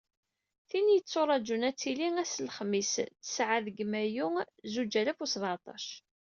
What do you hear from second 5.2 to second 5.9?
u seεṭac..